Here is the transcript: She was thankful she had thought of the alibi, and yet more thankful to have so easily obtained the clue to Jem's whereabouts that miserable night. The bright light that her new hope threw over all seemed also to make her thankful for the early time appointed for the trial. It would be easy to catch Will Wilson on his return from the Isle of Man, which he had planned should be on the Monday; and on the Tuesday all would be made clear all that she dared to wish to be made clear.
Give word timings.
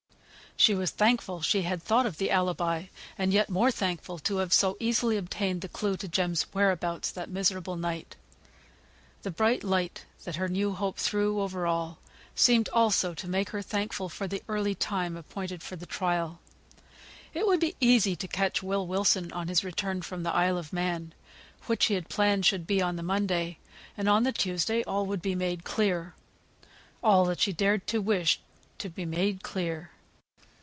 She 0.57 0.75
was 0.75 0.91
thankful 0.91 1.41
she 1.41 1.61
had 1.63 1.81
thought 1.81 2.05
of 2.05 2.17
the 2.19 2.29
alibi, 2.29 2.83
and 3.17 3.31
yet 3.33 3.49
more 3.49 3.71
thankful 3.71 4.19
to 4.19 4.37
have 4.37 4.51
so 4.53 4.75
easily 4.81 5.15
obtained 5.17 5.61
the 5.61 5.69
clue 5.69 5.95
to 5.97 6.07
Jem's 6.09 6.43
whereabouts 6.53 7.09
that 7.11 7.31
miserable 7.31 7.77
night. 7.77 8.15
The 9.23 9.31
bright 9.31 9.63
light 9.63 10.05
that 10.25 10.35
her 10.35 10.47
new 10.49 10.73
hope 10.73 10.97
threw 10.97 11.39
over 11.41 11.65
all 11.65 11.97
seemed 12.35 12.67
also 12.69 13.13
to 13.15 13.27
make 13.29 13.49
her 13.51 13.61
thankful 13.63 14.07
for 14.09 14.27
the 14.27 14.43
early 14.49 14.75
time 14.75 15.15
appointed 15.17 15.63
for 15.63 15.77
the 15.77 15.85
trial. 15.87 16.41
It 17.33 17.47
would 17.47 17.61
be 17.61 17.75
easy 17.79 18.15
to 18.17 18.27
catch 18.27 18.61
Will 18.61 18.85
Wilson 18.85 19.31
on 19.31 19.47
his 19.47 19.63
return 19.63 20.01
from 20.03 20.21
the 20.21 20.35
Isle 20.35 20.57
of 20.59 20.71
Man, 20.73 21.13
which 21.65 21.85
he 21.85 21.93
had 21.95 22.07
planned 22.09 22.45
should 22.45 22.67
be 22.67 22.81
on 22.83 22.97
the 22.97 23.03
Monday; 23.03 23.57
and 23.97 24.07
on 24.09 24.23
the 24.23 24.31
Tuesday 24.33 24.83
all 24.83 25.07
would 25.07 25.23
be 25.23 25.33
made 25.33 25.63
clear 25.63 26.13
all 27.01 27.23
that 27.25 27.39
she 27.39 27.51
dared 27.53 27.87
to 27.87 27.99
wish 28.01 28.39
to 28.79 28.89
be 28.91 29.05
made 29.05 29.41
clear. 29.43 29.89